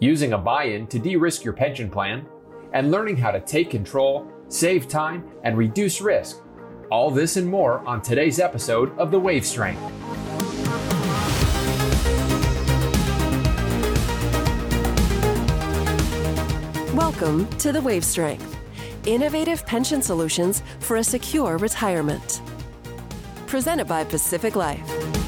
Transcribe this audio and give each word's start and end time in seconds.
using 0.00 0.32
a 0.32 0.38
buy 0.38 0.64
in 0.64 0.86
to 0.86 0.98
de 0.98 1.14
risk 1.14 1.44
your 1.44 1.52
pension 1.52 1.90
plan, 1.90 2.26
and 2.72 2.90
learning 2.90 3.18
how 3.18 3.30
to 3.30 3.38
take 3.38 3.68
control, 3.68 4.26
save 4.48 4.88
time, 4.88 5.22
and 5.44 5.58
reduce 5.58 6.00
risk. 6.00 6.38
All 6.90 7.10
this 7.10 7.36
and 7.36 7.46
more 7.46 7.86
on 7.86 8.00
today's 8.00 8.40
episode 8.40 8.98
of 8.98 9.10
The 9.10 9.20
Wave 9.20 9.44
Strength. 9.44 9.78
Welcome 16.94 17.46
to 17.58 17.70
The 17.70 17.82
Wave 17.82 18.04
Strength, 18.04 18.56
innovative 19.04 19.66
pension 19.66 20.00
solutions 20.00 20.62
for 20.78 20.96
a 20.96 21.04
secure 21.04 21.58
retirement. 21.58 22.40
Presented 23.46 23.86
by 23.86 24.04
Pacific 24.04 24.56
Life. 24.56 25.19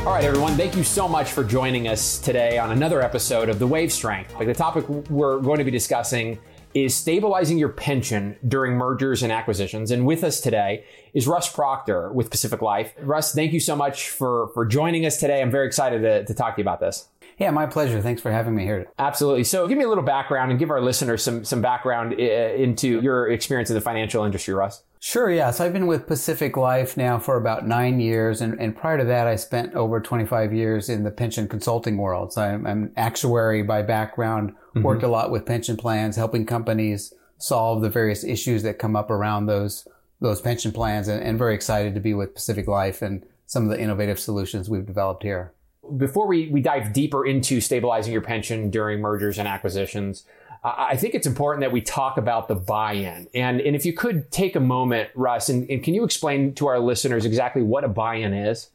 All 0.00 0.14
right, 0.14 0.24
everyone, 0.24 0.54
thank 0.56 0.76
you 0.76 0.82
so 0.82 1.06
much 1.06 1.30
for 1.30 1.44
joining 1.44 1.86
us 1.86 2.18
today 2.18 2.56
on 2.56 2.72
another 2.72 3.02
episode 3.02 3.50
of 3.50 3.58
The 3.58 3.66
Wave 3.66 3.92
Strength. 3.92 4.34
Like 4.34 4.46
the 4.46 4.54
topic 4.54 4.88
we're 4.88 5.40
going 5.40 5.58
to 5.58 5.64
be 5.64 5.70
discussing 5.70 6.38
is 6.72 6.94
stabilizing 6.94 7.58
your 7.58 7.68
pension 7.68 8.34
during 8.48 8.78
mergers 8.78 9.22
and 9.22 9.30
acquisitions. 9.30 9.90
And 9.90 10.06
with 10.06 10.24
us 10.24 10.40
today 10.40 10.86
is 11.12 11.28
Russ 11.28 11.52
Proctor 11.52 12.10
with 12.14 12.30
Pacific 12.30 12.62
Life. 12.62 12.94
Russ, 13.00 13.34
thank 13.34 13.52
you 13.52 13.60
so 13.60 13.76
much 13.76 14.08
for, 14.08 14.48
for 14.54 14.64
joining 14.64 15.04
us 15.04 15.18
today. 15.18 15.42
I'm 15.42 15.50
very 15.50 15.66
excited 15.66 16.00
to, 16.00 16.24
to 16.24 16.32
talk 16.32 16.56
to 16.56 16.62
you 16.62 16.64
about 16.64 16.80
this. 16.80 17.06
Yeah, 17.40 17.50
my 17.50 17.64
pleasure. 17.64 18.02
Thanks 18.02 18.20
for 18.20 18.30
having 18.30 18.54
me 18.54 18.64
here. 18.64 18.86
Absolutely. 18.98 19.44
So, 19.44 19.66
give 19.66 19.78
me 19.78 19.84
a 19.84 19.88
little 19.88 20.04
background 20.04 20.50
and 20.50 20.60
give 20.60 20.70
our 20.70 20.82
listeners 20.82 21.22
some 21.22 21.42
some 21.42 21.62
background 21.62 22.12
uh, 22.12 22.22
into 22.22 23.00
your 23.00 23.30
experience 23.30 23.70
in 23.70 23.74
the 23.74 23.80
financial 23.80 24.24
industry, 24.24 24.52
Russ. 24.52 24.82
Sure, 25.02 25.30
yeah. 25.30 25.50
So 25.50 25.64
I've 25.64 25.72
been 25.72 25.86
with 25.86 26.06
Pacific 26.06 26.58
Life 26.58 26.98
now 26.98 27.18
for 27.18 27.38
about 27.38 27.66
nine 27.66 28.00
years. 28.00 28.42
And, 28.42 28.60
and 28.60 28.76
prior 28.76 28.98
to 28.98 29.04
that, 29.04 29.26
I 29.26 29.36
spent 29.36 29.74
over 29.74 29.98
25 29.98 30.52
years 30.52 30.90
in 30.90 31.04
the 31.04 31.10
pension 31.10 31.48
consulting 31.48 31.96
world. 31.96 32.34
So 32.34 32.42
I'm, 32.42 32.66
I'm 32.66 32.82
an 32.82 32.92
actuary 32.98 33.62
by 33.62 33.80
background, 33.80 34.50
mm-hmm. 34.50 34.82
worked 34.82 35.02
a 35.02 35.08
lot 35.08 35.30
with 35.30 35.46
pension 35.46 35.78
plans, 35.78 36.16
helping 36.16 36.44
companies 36.44 37.14
solve 37.38 37.80
the 37.80 37.88
various 37.88 38.22
issues 38.24 38.62
that 38.64 38.78
come 38.78 38.94
up 38.94 39.10
around 39.10 39.46
those, 39.46 39.88
those 40.20 40.42
pension 40.42 40.70
plans 40.70 41.08
and, 41.08 41.22
and 41.22 41.38
very 41.38 41.54
excited 41.54 41.94
to 41.94 42.00
be 42.00 42.12
with 42.12 42.34
Pacific 42.34 42.68
Life 42.68 43.00
and 43.00 43.24
some 43.46 43.64
of 43.64 43.70
the 43.70 43.80
innovative 43.80 44.20
solutions 44.20 44.68
we've 44.68 44.84
developed 44.84 45.22
here 45.22 45.54
before 45.96 46.26
we, 46.26 46.48
we 46.48 46.60
dive 46.60 46.92
deeper 46.92 47.26
into 47.26 47.60
stabilizing 47.60 48.12
your 48.12 48.22
pension 48.22 48.70
during 48.70 49.00
mergers 49.00 49.38
and 49.38 49.46
acquisitions, 49.46 50.24
I 50.62 50.96
think 50.96 51.14
it's 51.14 51.26
important 51.26 51.62
that 51.62 51.72
we 51.72 51.80
talk 51.80 52.18
about 52.18 52.48
the 52.48 52.54
buy-in. 52.54 53.28
And, 53.34 53.60
and 53.60 53.74
if 53.74 53.86
you 53.86 53.94
could 53.94 54.30
take 54.30 54.56
a 54.56 54.60
moment, 54.60 55.08
Russ, 55.14 55.48
and, 55.48 55.68
and 55.70 55.82
can 55.82 55.94
you 55.94 56.04
explain 56.04 56.54
to 56.56 56.66
our 56.66 56.78
listeners 56.78 57.24
exactly 57.24 57.62
what 57.62 57.82
a 57.82 57.88
buy-in 57.88 58.34
is? 58.34 58.68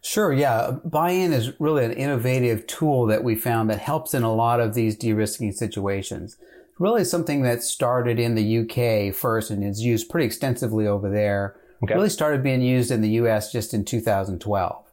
Sure, 0.00 0.32
yeah. 0.32 0.72
Buy-in 0.84 1.32
is 1.32 1.52
really 1.60 1.84
an 1.84 1.92
innovative 1.92 2.66
tool 2.66 3.06
that 3.06 3.22
we 3.22 3.36
found 3.36 3.70
that 3.70 3.78
helps 3.78 4.14
in 4.14 4.24
a 4.24 4.34
lot 4.34 4.58
of 4.58 4.74
these 4.74 4.96
de-risking 4.96 5.52
situations. 5.52 6.36
Really 6.78 7.04
something 7.04 7.42
that 7.42 7.62
started 7.62 8.18
in 8.18 8.34
the 8.34 8.58
UK 8.58 9.14
first 9.14 9.50
and 9.50 9.62
is 9.62 9.80
used 9.80 10.08
pretty 10.08 10.26
extensively 10.26 10.86
over 10.86 11.08
there. 11.08 11.56
Okay. 11.84 11.94
Really 11.94 12.08
started 12.08 12.42
being 12.42 12.62
used 12.62 12.90
in 12.90 13.00
the 13.00 13.10
US 13.10 13.52
just 13.52 13.74
in 13.74 13.84
2012. 13.84 14.87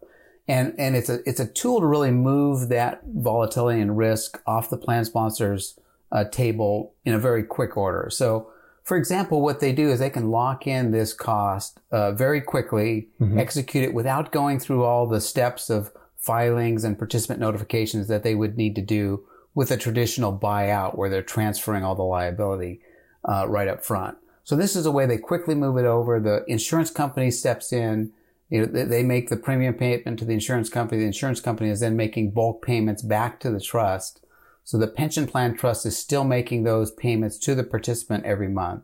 And, 0.47 0.75
and 0.77 0.95
it's 0.95 1.09
a, 1.09 1.27
it's 1.27 1.39
a 1.39 1.47
tool 1.47 1.79
to 1.79 1.87
really 1.87 2.11
move 2.11 2.69
that 2.69 3.01
volatility 3.07 3.81
and 3.81 3.97
risk 3.97 4.41
off 4.45 4.69
the 4.69 4.77
plan 4.77 5.03
sponsor's 5.05 5.79
uh, 6.11 6.25
table 6.25 6.93
in 7.03 7.13
a 7.13 7.19
very 7.19 7.43
quick 7.43 7.75
order. 7.75 8.09
So, 8.11 8.51
for 8.83 8.95
example, 8.95 9.41
what 9.41 9.59
they 9.59 9.73
do 9.73 9.89
is 9.89 9.97
they 9.97 10.11
can 10.11 10.29
lock 10.29 10.67
in 10.67 10.91
this 10.91 11.13
cost 11.13 11.79
uh, 11.91 12.11
very 12.11 12.39
quickly, 12.41 13.07
mm-hmm. 13.19 13.39
execute 13.39 13.83
it 13.83 13.95
without 13.95 14.31
going 14.31 14.59
through 14.59 14.83
all 14.83 15.07
the 15.07 15.19
steps 15.19 15.71
of 15.71 15.91
filings 16.15 16.83
and 16.83 16.97
participant 16.97 17.39
notifications 17.39 18.07
that 18.07 18.21
they 18.21 18.35
would 18.35 18.57
need 18.57 18.75
to 18.75 18.81
do 18.81 19.25
with 19.55 19.71
a 19.71 19.77
traditional 19.77 20.37
buyout 20.37 20.97
where 20.97 21.09
they're 21.09 21.23
transferring 21.23 21.83
all 21.83 21.95
the 21.95 22.03
liability 22.03 22.81
uh, 23.27 23.45
right 23.47 23.67
up 23.67 23.83
front. 23.83 24.17
So 24.43 24.55
this 24.55 24.75
is 24.75 24.85
a 24.85 24.91
way 24.91 25.07
they 25.07 25.17
quickly 25.17 25.55
move 25.55 25.77
it 25.77 25.85
over. 25.85 26.19
The 26.19 26.43
insurance 26.47 26.91
company 26.91 27.31
steps 27.31 27.73
in 27.73 28.11
you 28.49 28.65
know, 28.65 28.85
they 28.85 29.03
make 29.03 29.29
the 29.29 29.37
premium 29.37 29.73
payment 29.73 30.19
to 30.19 30.25
the 30.25 30.33
insurance 30.33 30.69
company. 30.69 31.01
The 31.01 31.07
insurance 31.07 31.41
company 31.41 31.69
is 31.69 31.79
then 31.79 31.95
making 31.95 32.31
bulk 32.31 32.63
payments 32.63 33.01
back 33.01 33.39
to 33.39 33.49
the 33.49 33.59
trust. 33.59 34.21
So 34.63 34.77
the 34.77 34.87
pension 34.87 35.27
plan 35.27 35.55
trust 35.55 35.85
is 35.85 35.97
still 35.97 36.23
making 36.23 36.63
those 36.63 36.91
payments 36.91 37.37
to 37.39 37.55
the 37.55 37.63
participant 37.63 38.25
every 38.25 38.47
month. 38.47 38.83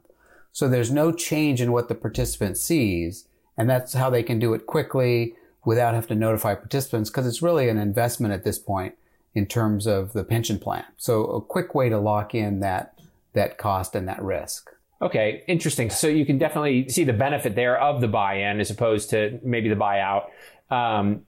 So 0.51 0.67
there's 0.67 0.91
no 0.91 1.11
change 1.11 1.61
in 1.61 1.71
what 1.71 1.89
the 1.89 1.95
participant 1.95 2.57
sees. 2.57 3.27
And 3.57 3.69
that's 3.69 3.93
how 3.93 4.09
they 4.09 4.23
can 4.23 4.39
do 4.39 4.53
it 4.53 4.65
quickly 4.65 5.35
without 5.63 5.93
having 5.93 6.09
to 6.09 6.15
notify 6.15 6.55
participants 6.55 7.09
because 7.09 7.27
it's 7.27 7.41
really 7.41 7.69
an 7.69 7.77
investment 7.77 8.33
at 8.33 8.43
this 8.43 8.57
point 8.57 8.95
in 9.33 9.45
terms 9.45 9.87
of 9.87 10.13
the 10.13 10.23
pension 10.23 10.59
plan. 10.59 10.85
So 10.97 11.25
a 11.25 11.41
quick 11.41 11.75
way 11.75 11.89
to 11.89 11.99
lock 11.99 12.33
in 12.33 12.59
that, 12.61 12.99
that 13.33 13.57
cost 13.57 13.95
and 13.95 14.07
that 14.07 14.21
risk. 14.21 14.71
Okay, 15.01 15.43
interesting. 15.47 15.89
So 15.89 16.07
you 16.07 16.25
can 16.25 16.37
definitely 16.37 16.87
see 16.89 17.03
the 17.03 17.13
benefit 17.13 17.55
there 17.55 17.79
of 17.79 18.01
the 18.01 18.07
buy-in 18.07 18.59
as 18.59 18.69
opposed 18.69 19.09
to 19.11 19.39
maybe 19.43 19.67
the 19.67 19.75
buyout. 19.75 20.25
Um, 20.69 21.23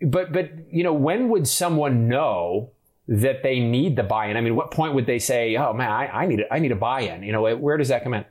but 0.00 0.32
but 0.32 0.50
you 0.72 0.82
know, 0.82 0.94
when 0.94 1.28
would 1.28 1.46
someone 1.46 2.08
know 2.08 2.70
that 3.06 3.42
they 3.42 3.60
need 3.60 3.96
the 3.96 4.02
buy-in? 4.02 4.36
I 4.36 4.40
mean, 4.40 4.56
what 4.56 4.70
point 4.70 4.94
would 4.94 5.06
they 5.06 5.18
say, 5.18 5.56
"Oh 5.56 5.72
man, 5.72 5.90
I, 5.90 6.06
I 6.06 6.26
need 6.26 6.40
a, 6.40 6.54
I 6.54 6.58
need 6.58 6.72
a 6.72 6.76
buy-in"? 6.76 7.22
You 7.22 7.32
know, 7.32 7.56
where 7.56 7.76
does 7.76 7.88
that 7.88 8.02
come 8.02 8.14
in? 8.14 8.24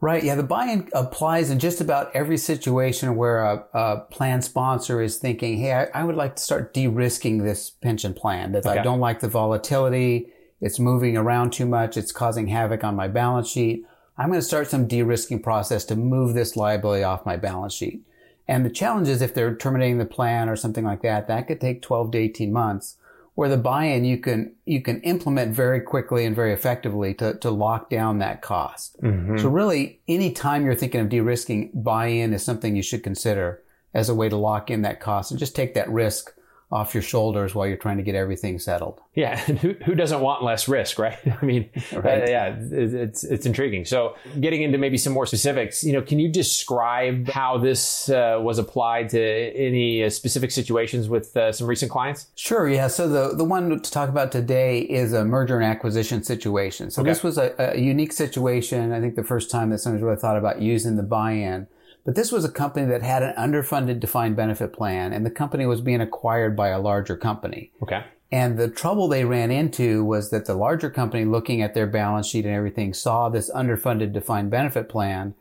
Right. 0.00 0.22
Yeah. 0.22 0.36
The 0.36 0.44
buy-in 0.44 0.88
applies 0.92 1.50
in 1.50 1.58
just 1.58 1.80
about 1.80 2.14
every 2.14 2.36
situation 2.36 3.16
where 3.16 3.42
a, 3.42 3.64
a 3.74 4.00
plan 4.10 4.42
sponsor 4.42 5.02
is 5.02 5.16
thinking, 5.16 5.58
Hey, 5.58 5.72
I, 5.72 5.86
I, 5.86 6.04
would 6.04 6.14
like 6.14 6.36
to 6.36 6.42
start 6.42 6.72
de-risking 6.72 7.38
this 7.38 7.70
pension 7.70 8.14
plan 8.14 8.52
that 8.52 8.64
okay. 8.64 8.78
I 8.78 8.82
don't 8.84 9.00
like 9.00 9.18
the 9.18 9.28
volatility. 9.28 10.28
It's 10.60 10.78
moving 10.78 11.16
around 11.16 11.52
too 11.52 11.66
much. 11.66 11.96
It's 11.96 12.12
causing 12.12 12.46
havoc 12.46 12.84
on 12.84 12.94
my 12.94 13.08
balance 13.08 13.48
sheet. 13.48 13.86
I'm 14.18 14.28
going 14.28 14.40
to 14.40 14.46
start 14.46 14.68
some 14.68 14.88
de-risking 14.88 15.42
process 15.42 15.84
to 15.86 15.96
move 15.96 16.34
this 16.34 16.56
liability 16.56 17.04
off 17.04 17.24
my 17.24 17.36
balance 17.36 17.72
sheet. 17.72 18.02
And 18.48 18.64
the 18.66 18.70
challenge 18.70 19.08
is 19.08 19.22
if 19.22 19.32
they're 19.32 19.54
terminating 19.54 19.98
the 19.98 20.06
plan 20.06 20.48
or 20.48 20.56
something 20.56 20.84
like 20.84 21.02
that, 21.02 21.28
that 21.28 21.46
could 21.46 21.60
take 21.60 21.82
12 21.82 22.12
to 22.12 22.18
18 22.18 22.52
months. 22.52 22.96
Where 23.34 23.48
the 23.48 23.56
buy-in 23.56 24.04
you 24.04 24.18
can 24.18 24.56
you 24.64 24.82
can 24.82 25.00
implement 25.02 25.54
very 25.54 25.80
quickly 25.80 26.24
and 26.24 26.34
very 26.34 26.52
effectively 26.52 27.14
to, 27.14 27.34
to 27.34 27.52
lock 27.52 27.88
down 27.88 28.18
that 28.18 28.42
cost. 28.42 29.00
Mm-hmm. 29.00 29.38
So 29.38 29.48
really, 29.48 30.00
any 30.08 30.32
time 30.32 30.64
you're 30.64 30.74
thinking 30.74 31.00
of 31.00 31.08
de-risking, 31.08 31.70
buy-in 31.72 32.34
is 32.34 32.42
something 32.42 32.74
you 32.74 32.82
should 32.82 33.04
consider 33.04 33.62
as 33.94 34.08
a 34.08 34.14
way 34.14 34.28
to 34.28 34.36
lock 34.36 34.72
in 34.72 34.82
that 34.82 34.98
cost 34.98 35.30
and 35.30 35.38
just 35.38 35.54
take 35.54 35.74
that 35.74 35.88
risk 35.88 36.34
off 36.70 36.92
your 36.92 37.02
shoulders 37.02 37.54
while 37.54 37.66
you're 37.66 37.78
trying 37.78 37.96
to 37.96 38.02
get 38.02 38.14
everything 38.14 38.58
settled. 38.58 39.00
Yeah, 39.14 39.38
who, 39.40 39.72
who 39.84 39.94
doesn't 39.94 40.20
want 40.20 40.42
less 40.42 40.68
risk, 40.68 40.98
right? 40.98 41.18
I 41.42 41.44
mean, 41.44 41.70
right. 41.92 42.22
Uh, 42.22 42.30
yeah, 42.30 42.56
it's 42.58 43.24
it's 43.24 43.46
intriguing. 43.46 43.84
So, 43.84 44.16
getting 44.40 44.62
into 44.62 44.78
maybe 44.78 44.98
some 44.98 45.12
more 45.12 45.26
specifics, 45.26 45.82
you 45.82 45.92
know, 45.92 46.02
can 46.02 46.18
you 46.18 46.30
describe 46.30 47.28
how 47.28 47.58
this 47.58 48.10
uh, 48.10 48.38
was 48.40 48.58
applied 48.58 49.08
to 49.10 49.20
any 49.20 50.04
uh, 50.04 50.10
specific 50.10 50.50
situations 50.50 51.08
with 51.08 51.36
uh, 51.36 51.52
some 51.52 51.66
recent 51.66 51.90
clients? 51.90 52.28
Sure. 52.34 52.68
Yeah. 52.68 52.88
So 52.88 53.08
the 53.08 53.34
the 53.34 53.44
one 53.44 53.80
to 53.80 53.90
talk 53.90 54.08
about 54.08 54.30
today 54.30 54.80
is 54.80 55.12
a 55.12 55.24
merger 55.24 55.56
and 55.56 55.64
acquisition 55.64 56.22
situation. 56.22 56.90
So 56.90 57.00
okay. 57.00 57.10
this 57.10 57.22
was 57.22 57.38
a, 57.38 57.54
a 57.58 57.78
unique 57.78 58.12
situation. 58.12 58.92
I 58.92 59.00
think 59.00 59.14
the 59.14 59.24
first 59.24 59.50
time 59.50 59.70
that 59.70 59.78
someone's 59.78 60.02
really 60.02 60.16
thought 60.16 60.36
about 60.36 60.60
using 60.60 60.96
the 60.96 61.02
buy-in. 61.02 61.66
But 62.04 62.14
this 62.14 62.32
was 62.32 62.44
a 62.44 62.50
company 62.50 62.86
that 62.86 63.02
had 63.02 63.22
an 63.22 63.34
underfunded 63.36 64.00
defined 64.00 64.36
benefit 64.36 64.72
plan 64.72 65.12
and 65.12 65.26
the 65.26 65.30
company 65.30 65.66
was 65.66 65.80
being 65.80 66.00
acquired 66.00 66.56
by 66.56 66.68
a 66.68 66.80
larger 66.80 67.16
company. 67.16 67.70
Okay. 67.82 68.04
And 68.30 68.58
the 68.58 68.68
trouble 68.68 69.08
they 69.08 69.24
ran 69.24 69.50
into 69.50 70.04
was 70.04 70.30
that 70.30 70.46
the 70.46 70.54
larger 70.54 70.90
company 70.90 71.24
looking 71.24 71.62
at 71.62 71.74
their 71.74 71.86
balance 71.86 72.26
sheet 72.26 72.44
and 72.44 72.54
everything 72.54 72.92
saw 72.92 73.28
this 73.28 73.50
underfunded 73.50 74.12
defined 74.12 74.50
benefit 74.50 74.88
plan 74.88 75.34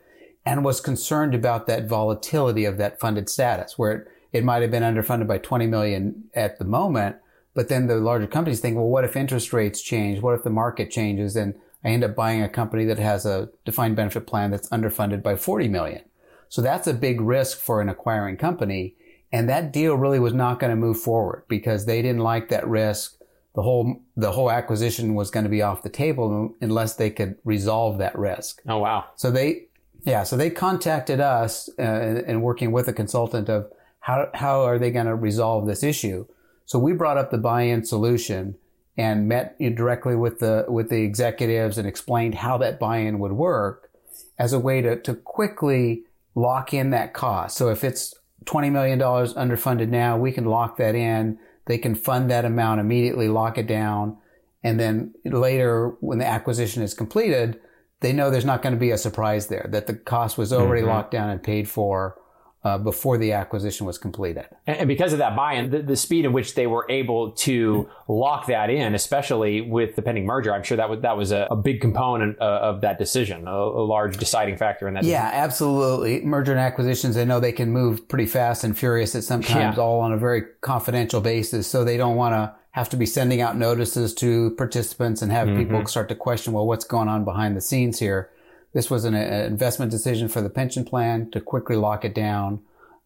and 0.45 0.63
was 0.63 0.79
concerned 0.79 1.35
about 1.35 1.68
that 1.68 1.88
volatility 1.88 2.63
of 2.63 2.78
that 2.78 3.00
funded 3.00 3.29
status 3.29 3.78
where 3.78 3.91
it, 3.91 4.07
it 4.31 4.44
might 4.45 4.62
have 4.62 4.72
been 4.72 4.84
underfunded 4.84 5.28
by 5.28 5.38
20 5.38 5.68
million 5.68 6.24
at 6.34 6.59
the 6.59 6.66
moment. 6.66 7.18
But 7.53 7.68
then 7.68 7.88
the 7.88 7.97
larger 7.97 8.28
companies 8.28 8.62
think, 8.62 8.78
well, 8.78 8.88
what 8.88 9.03
if 9.03 9.18
interest 9.18 9.51
rates 9.51 9.81
change? 9.81 10.21
What 10.21 10.36
if 10.36 10.44
the 10.44 10.50
market 10.50 10.89
changes? 10.89 11.36
And 11.36 11.56
I 11.83 11.89
end 11.89 12.03
up 12.03 12.15
buying 12.15 12.42
a 12.42 12.50
company 12.50 12.86
that 12.86 13.00
has 13.00 13.25
a 13.25 13.50
defined 13.65 13.95
benefit 13.95 14.27
plan 14.27 14.51
that's 14.51 14.69
underfunded 14.69 15.21
by 15.21 15.36
40 15.36 15.68
million. 15.68 16.03
So 16.49 16.61
that's 16.61 16.88
a 16.88 16.94
big 16.94 17.21
risk 17.21 17.59
for 17.59 17.81
an 17.81 17.89
acquiring 17.89 18.38
company. 18.38 18.95
And 19.31 19.49
that 19.49 19.73
deal 19.73 19.95
really 19.95 20.19
was 20.19 20.33
not 20.33 20.59
going 20.59 20.69
to 20.69 20.75
move 20.75 20.99
forward 20.99 21.44
because 21.47 21.85
they 21.85 22.01
didn't 22.01 22.21
like 22.21 22.49
that 22.49 22.67
risk. 22.67 23.17
The 23.55 23.61
whole, 23.63 24.01
the 24.15 24.31
whole 24.31 24.51
acquisition 24.51 25.15
was 25.15 25.31
going 25.31 25.44
to 25.44 25.49
be 25.49 25.61
off 25.61 25.81
the 25.81 25.89
table 25.89 26.55
unless 26.61 26.95
they 26.95 27.09
could 27.09 27.35
resolve 27.44 27.97
that 27.97 28.17
risk. 28.17 28.61
Oh, 28.67 28.77
wow. 28.77 29.05
So 29.15 29.31
they, 29.31 29.67
yeah, 30.03 30.23
so 30.23 30.38
they 30.38 30.49
contacted 30.49 31.19
us 31.19 31.69
uh, 31.79 31.81
and 31.81 32.41
working 32.44 32.71
with 32.71 32.88
a 32.88 32.93
consultant 32.93 33.50
of 33.50 33.71
how, 34.00 34.29
how 34.33 34.61
are 34.61 34.79
they 34.79 34.91
going 34.91 35.07
to 35.07 35.15
resolve 35.15 35.65
this 35.65 35.83
issue? 35.83 36.25
So 36.65 36.79
we 36.79 36.93
brought 36.93 37.17
up 37.17 37.31
the 37.31 37.38
buy-in 37.38 37.83
solution 37.83 38.55
and 38.95 39.27
met 39.27 39.57
directly 39.59 40.15
with 40.15 40.39
the, 40.39 40.65
with 40.69 40.89
the 40.89 41.01
executives 41.01 41.77
and 41.77 41.88
explained 41.88 42.35
how 42.35 42.57
that 42.59 42.79
buy-in 42.79 43.19
would 43.19 43.33
work 43.33 43.91
as 44.39 44.53
a 44.53 44.59
way 44.59 44.81
to, 44.81 45.00
to 45.01 45.15
quickly 45.15 46.03
lock 46.45 46.74
in 46.74 46.92
that 46.92 47.13
cost. 47.13 47.57
So 47.57 47.69
if 47.69 47.84
it's 47.84 48.13
$20 48.45 48.72
million 48.72 49.00
underfunded 49.00 49.89
now, 49.89 50.18
we 50.18 50.31
can 50.31 50.45
lock 50.45 50.78
that 50.78 50.94
in. 50.94 51.39
They 51.66 51.80
can 51.80 51.95
fund 51.95 52.30
that 52.30 52.45
amount 52.45 52.80
immediately, 52.80 53.28
lock 53.28 53.57
it 53.57 53.68
down, 53.68 54.18
And 54.63 54.80
then 54.80 55.13
later, 55.25 55.95
when 56.00 56.19
the 56.19 56.28
acquisition 56.28 56.84
is 56.84 56.94
completed, 56.94 57.60
they 58.01 58.13
know 58.13 58.30
there's 58.30 58.45
not 58.54 58.62
going 58.62 58.75
to 58.75 58.80
be 58.80 58.92
a 58.92 58.98
surprise 58.98 59.48
there, 59.48 59.68
that 59.72 59.88
the 59.88 59.95
cost 59.95 60.38
was 60.38 60.54
already 60.54 60.81
Mm-hmm. 60.81 60.92
locked 60.92 61.12
down 61.12 61.30
and 61.30 61.42
paid 61.42 61.68
for 61.68 62.16
uh, 62.63 62.77
before 62.77 63.18
the 63.18 63.31
acquisition 63.31 63.86
was 63.86 63.98
completed. 63.98 64.45
And 64.65 64.88
because 64.88 65.13
of 65.13 65.19
that 65.19 65.36
buy-in, 65.36 65.69
the, 65.69 65.81
the 65.81 65.95
speed 65.95 66.25
in 66.25 66.33
which 66.33 66.56
they 66.56 66.68
were 66.68 66.86
able 66.89 67.31
to 67.31 67.88
lock 68.07 68.48
that 68.48 68.69
in, 68.69 68.94
especially 68.95 69.62
with 69.62 69.95
the 69.95 70.01
pending 70.01 70.25
merger, 70.25 70.54
I'm 70.54 70.63
sure 70.63 70.75
that 70.77 70.89
was 70.89 71.01
that 71.01 71.15
was 71.15 71.31
a, 71.31 71.48
a 71.51 71.56
big 71.56 71.80
component 71.81 72.39
uh, 72.42 72.44
of 72.62 72.81
that 72.81 72.98
decision, 72.98 73.48
a, 73.48 73.51
a 73.51 73.86
large 73.86 74.18
deciding 74.18 74.57
factor 74.57 74.88
in 74.88 74.95
that. 74.95 75.04
Yeah, 75.04 75.30
absolutely. 75.33 76.21
Merger 76.25 76.51
and 76.51 76.59
acquisitions, 76.59 77.15
I 77.15 77.24
know 77.24 77.39
they 77.39 77.51
can 77.51 77.71
move 77.71 78.07
pretty 78.09 78.25
fast 78.25 78.63
and 78.63 78.77
furious 78.77 79.15
at 79.15 79.24
sometimes 79.24 79.77
Yeah. 79.77 79.83
all 79.83 80.00
on 80.01 80.12
a 80.12 80.18
very 80.18 80.44
confidential 80.62 81.21
basis. 81.21 81.68
So 81.68 81.83
they 81.83 81.95
don't 81.98 82.15
want 82.15 82.33
to 82.33 82.53
have 82.71 82.89
to 82.89 82.98
be 82.98 83.06
sending 83.06 83.42
out 83.42 83.57
notices 83.57 84.13
to 84.15 84.51
participants 84.51 85.21
and 85.21 85.31
have 85.31 85.48
people 85.48 85.86
start 85.88 86.10
to 86.10 86.15
question, 86.15 86.53
well, 86.53 86.68
what's 86.68 86.86
going 86.86 87.07
on 87.07 87.24
behind 87.25 87.56
the 87.56 87.62
scenes 87.62 87.98
here? 88.00 88.30
This 88.77 88.91
was 88.91 89.06
an 89.06 89.15
investment 89.15 89.89
decision 89.89 90.27
for 90.27 90.39
the 90.39 90.51
pension 90.51 90.85
plan 90.85 91.31
to 91.31 91.41
quickly 91.41 91.75
lock 91.75 92.06
it 92.06 92.13
down, 92.13 92.59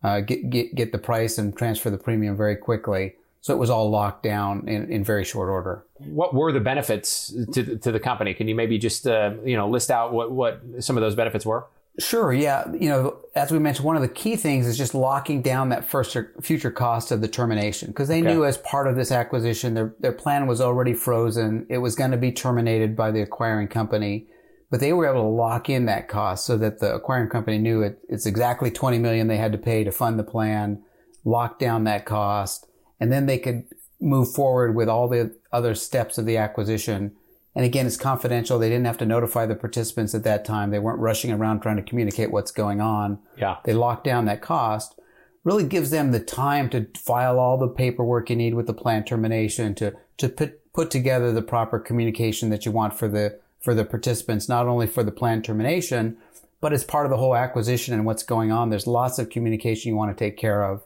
uh, 0.04 0.20
get, 0.20 0.50
get, 0.50 0.76
get 0.76 0.92
the 0.92 0.98
price 0.98 1.38
and 1.38 1.56
transfer 1.56 1.90
the 1.90 1.98
premium 1.98 2.36
very 2.36 2.58
quickly. 2.58 3.16
So 3.40 3.54
it 3.54 3.58
was 3.58 3.70
all 3.70 3.90
locked 3.90 4.22
down 4.22 4.68
in, 4.68 4.92
in 4.92 5.02
very 5.06 5.24
short 5.24 5.48
order. 5.48 5.86
What 6.00 6.34
were 6.34 6.52
the 6.52 6.60
benefits 6.60 7.34
to 7.54 7.64
the, 7.64 7.78
to 7.78 7.94
the 7.94 8.02
company? 8.02 8.34
Can 8.34 8.50
you 8.50 8.54
maybe 8.54 8.78
just 8.80 9.08
uh, 9.08 9.36
you 9.46 9.56
know 9.56 9.70
list 9.70 9.90
out 9.90 10.12
what 10.12 10.34
what 10.34 10.62
some 10.80 10.98
of 10.98 11.02
those 11.02 11.16
benefits 11.16 11.46
were? 11.46 11.68
Sure. 12.00 12.34
Yeah. 12.34 12.70
You 12.74 12.90
know, 12.90 13.20
as 13.34 13.50
we 13.50 13.60
mentioned, 13.60 13.86
one 13.86 13.96
of 13.96 14.02
the 14.02 14.10
key 14.10 14.36
things 14.36 14.68
is 14.68 14.78
just 14.78 14.94
locking 14.94 15.42
down 15.42 15.70
that 15.70 15.86
first 15.86 16.18
future 16.42 16.72
cost 16.72 17.14
of 17.14 17.22
the 17.22 17.30
termination 17.30 17.92
because 17.92 18.10
they 18.10 18.20
knew 18.20 18.44
as 18.44 18.58
part 18.58 18.88
of 18.88 18.98
this 18.98 19.10
acquisition, 19.10 19.74
their, 19.74 19.96
their 20.02 20.12
plan 20.12 20.48
was 20.48 20.60
already 20.60 20.94
frozen. 20.94 21.66
It 21.70 21.78
was 21.78 21.96
going 21.96 22.12
to 22.12 22.18
be 22.18 22.34
terminated 22.34 22.98
by 22.98 23.12
the 23.12 23.22
acquiring 23.22 23.70
company, 23.70 24.28
but 24.72 24.80
they 24.80 24.94
were 24.94 25.06
able 25.06 25.22
to 25.22 25.28
lock 25.28 25.70
in 25.70 25.86
that 25.86 26.08
cost 26.08 26.46
so 26.46 26.58
that 26.58 26.80
the 26.80 26.96
acquiring 26.96 27.30
company 27.30 27.60
knew 27.60 27.84
it, 27.84 28.00
it's 28.10 28.26
exactly 28.26 28.72
20 28.72 28.98
million 28.98 29.28
they 29.28 29.38
had 29.38 29.52
to 29.52 29.58
pay 29.60 29.84
to 29.84 29.92
fund 29.92 30.18
the 30.18 30.24
plan, 30.24 30.82
lock 31.24 31.60
down 31.60 31.84
that 31.84 32.06
cost, 32.06 32.66
and 33.00 33.12
then 33.12 33.28
they 33.28 33.38
could 33.38 33.66
move 34.00 34.34
forward 34.34 34.76
with 34.76 34.90
all 34.90 35.08
the 35.08 35.36
other 35.52 35.76
steps 35.76 36.18
of 36.18 36.26
the 36.26 36.38
acquisition 36.38 37.16
and 37.56 37.66
again, 37.66 37.86
it's 37.86 37.98
confidential. 37.98 38.58
They 38.58 38.70
didn't 38.70 38.86
have 38.86 38.98
to 39.00 39.06
notify 39.06 39.46
the 39.46 39.56
participants 39.56 40.16
at 40.16 40.24
that 40.24 40.46
time. 40.46 40.72
They 40.72 40.80
weren't 40.80 41.00
rushing 41.00 41.32
around 41.32 41.62
trying 41.62 41.76
to 41.78 41.82
communicate 41.82 42.32
what's 42.32 42.52
going 42.52 42.80
on. 42.80 43.20
Yeah. 43.38 43.58
They 43.66 43.74
locked 43.74 44.06
down 44.06 44.26
that 44.26 44.42
cost. 44.42 44.98
Really 45.44 45.66
gives 45.66 45.90
them 45.90 46.12
the 46.12 46.20
time 46.20 46.70
to 46.70 46.88
file 46.98 47.40
all 47.40 47.58
the 47.58 47.68
paperwork 47.68 48.30
you 48.30 48.36
need 48.36 48.54
with 48.54 48.68
the 48.68 48.74
plan 48.74 49.04
termination 49.04 49.76
to, 49.76 49.94
to 50.18 50.30
put, 50.30 50.74
put 50.74 50.92
together 50.92 51.34
the 51.34 51.42
proper 51.42 51.80
communication 51.80 52.50
that 52.52 52.66
you 52.66 52.72
want 52.72 52.98
for 52.98 53.08
the, 53.08 53.40
for 53.62 53.74
the 53.74 53.86
participants, 53.86 54.50
not 54.50 54.68
only 54.68 54.88
for 54.88 55.04
the 55.04 55.12
plan 55.12 55.42
termination, 55.42 56.18
but 56.60 56.74
as 56.74 56.84
part 56.84 57.06
of 57.06 57.10
the 57.10 57.18
whole 57.18 57.36
acquisition 57.36 57.94
and 57.94 58.06
what's 58.06 58.22
going 58.24 58.52
on. 58.52 58.70
There's 58.70 58.86
lots 58.86 59.18
of 59.18 59.30
communication 59.30 59.90
you 59.90 59.96
want 59.96 60.16
to 60.16 60.24
take 60.26 60.38
care 60.38 60.64
of. 60.64 60.84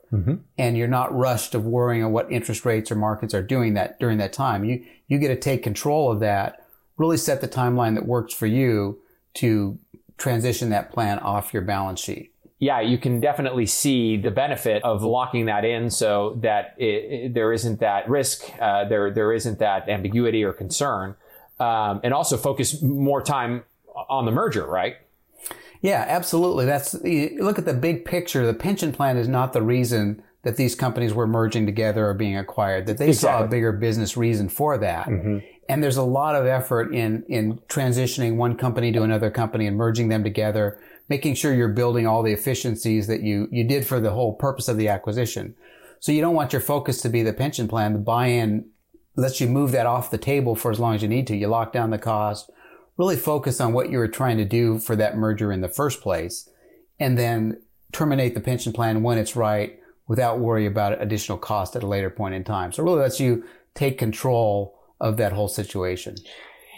And 0.57 0.77
you're 0.77 0.87
not 0.87 1.13
rushed 1.13 1.53
of 1.53 1.65
worrying 1.65 2.03
on 2.03 2.11
what 2.13 2.31
interest 2.31 2.63
rates 2.65 2.89
or 2.91 2.95
markets 2.95 3.33
are 3.33 3.43
doing 3.43 3.73
that 3.73 3.99
during 3.99 4.17
that 4.19 4.31
time. 4.31 4.63
You, 4.63 4.85
you 5.07 5.17
get 5.19 5.27
to 5.29 5.35
take 5.35 5.63
control 5.63 6.09
of 6.11 6.21
that, 6.21 6.65
really 6.97 7.17
set 7.17 7.41
the 7.41 7.47
timeline 7.49 7.95
that 7.95 8.05
works 8.05 8.33
for 8.33 8.45
you 8.45 8.99
to 9.35 9.77
transition 10.17 10.69
that 10.69 10.91
plan 10.93 11.19
off 11.19 11.53
your 11.53 11.61
balance 11.63 11.99
sheet. 11.99 12.31
yeah, 12.59 12.79
you 12.79 12.97
can 12.97 13.19
definitely 13.19 13.65
see 13.65 14.15
the 14.15 14.31
benefit 14.31 14.81
of 14.85 15.03
locking 15.03 15.47
that 15.47 15.65
in 15.65 15.89
so 15.89 16.39
that 16.41 16.73
it, 16.77 16.85
it- 16.85 17.33
there 17.33 17.51
isn't 17.51 17.81
that 17.81 18.07
risk, 18.09 18.49
uh, 18.61 18.85
there 18.87 19.11
there 19.11 19.33
isn't 19.33 19.59
that 19.59 19.89
ambiguity 19.89 20.41
or 20.41 20.53
concern, 20.53 21.15
um, 21.59 22.01
and 22.03 22.13
also 22.13 22.37
focus 22.37 22.81
more 22.81 23.21
time 23.21 23.63
on 24.09 24.25
the 24.25 24.31
merger, 24.31 24.65
right? 24.65 24.97
Yeah, 25.81 26.05
absolutely. 26.07 26.65
That's 26.65 26.93
look 27.03 27.59
at 27.59 27.65
the 27.65 27.73
big 27.73 28.05
picture. 28.05 28.45
The 28.45 28.53
pension 28.53 28.91
plan 28.91 29.17
is 29.17 29.27
not 29.27 29.53
the 29.53 29.61
reason 29.61 30.23
that 30.43 30.57
these 30.57 30.75
companies 30.75 31.13
were 31.13 31.27
merging 31.27 31.65
together 31.65 32.07
or 32.07 32.13
being 32.13 32.37
acquired. 32.37 32.87
That 32.87 32.97
they 32.97 33.13
saw 33.13 33.43
a 33.43 33.47
bigger 33.47 33.71
business 33.71 34.17
reason 34.17 34.49
for 34.49 34.77
that. 34.79 35.07
And 35.67 35.83
there's 35.83 35.97
a 35.97 36.03
lot 36.03 36.35
of 36.35 36.45
effort 36.45 36.93
in 36.93 37.23
in 37.27 37.59
transitioning 37.67 38.35
one 38.35 38.55
company 38.57 38.91
to 38.91 39.03
another 39.03 39.31
company 39.31 39.67
and 39.67 39.77
merging 39.77 40.09
them 40.09 40.23
together, 40.23 40.79
making 41.09 41.35
sure 41.35 41.53
you're 41.53 41.69
building 41.69 42.07
all 42.07 42.23
the 42.23 42.33
efficiencies 42.33 43.07
that 43.07 43.21
you 43.21 43.47
you 43.51 43.63
did 43.63 43.85
for 43.85 43.99
the 43.99 44.11
whole 44.11 44.33
purpose 44.33 44.67
of 44.67 44.77
the 44.77 44.87
acquisition. 44.87 45.55
So 45.99 46.11
you 46.11 46.21
don't 46.21 46.35
want 46.35 46.53
your 46.53 46.61
focus 46.61 47.01
to 47.01 47.09
be 47.09 47.23
the 47.23 47.33
pension 47.33 47.67
plan. 47.67 47.93
The 47.93 47.99
buy-in 47.99 48.69
lets 49.15 49.39
you 49.39 49.47
move 49.47 49.71
that 49.71 49.85
off 49.85 50.11
the 50.11 50.17
table 50.17 50.55
for 50.55 50.71
as 50.71 50.79
long 50.79 50.95
as 50.95 51.01
you 51.01 51.07
need 51.07 51.27
to. 51.27 51.35
You 51.35 51.47
lock 51.47 51.71
down 51.71 51.89
the 51.89 51.97
cost, 51.97 52.49
really 52.97 53.15
focus 53.15 53.61
on 53.61 53.73
what 53.73 53.89
you 53.89 53.97
were 53.97 54.07
trying 54.07 54.37
to 54.37 54.45
do 54.45 54.79
for 54.79 54.95
that 54.95 55.17
merger 55.17 55.51
in 55.51 55.61
the 55.61 55.69
first 55.69 56.01
place, 56.01 56.49
and 56.99 57.17
then 57.17 57.61
terminate 57.91 58.33
the 58.33 58.41
pension 58.41 58.73
plan 58.73 59.03
when 59.03 59.17
it's 59.17 59.35
right 59.35 59.79
without 60.07 60.39
worry 60.39 60.65
about 60.65 61.01
additional 61.01 61.37
cost 61.37 61.75
at 61.75 61.83
a 61.83 61.87
later 61.87 62.09
point 62.09 62.35
in 62.35 62.43
time. 62.43 62.71
So 62.71 62.81
it 62.81 62.85
really 62.85 63.01
lets 63.01 63.19
you 63.19 63.43
take 63.73 63.97
control 63.97 64.77
of 64.99 65.17
that 65.17 65.33
whole 65.33 65.47
situation. 65.47 66.15